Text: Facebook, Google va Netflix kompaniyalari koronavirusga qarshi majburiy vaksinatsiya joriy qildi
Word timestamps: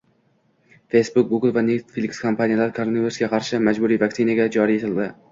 Facebook, 0.93 1.27
Google 1.33 1.51
va 1.57 1.63
Netflix 1.67 2.21
kompaniyalari 2.23 2.73
koronavirusga 2.77 3.29
qarshi 3.33 3.59
majburiy 3.67 4.01
vaksinatsiya 4.05 4.49
joriy 4.57 4.81
qildi 4.85 5.07